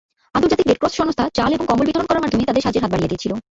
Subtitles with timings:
[0.35, 3.31] আন্তর্জাতিক red cross সংস্থা চাল এবং কম্বল বিতরণ করার মাধ্যমে তাদের সাহায্যের হাত বাড়িয়ে দিয়েছিল।